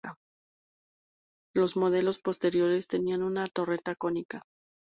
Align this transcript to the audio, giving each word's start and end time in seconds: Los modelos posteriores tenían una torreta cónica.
Los 1.53 1.77
modelos 1.77 2.17
posteriores 2.17 2.87
tenían 2.87 3.21
una 3.21 3.45
torreta 3.49 3.93
cónica. 3.93 4.41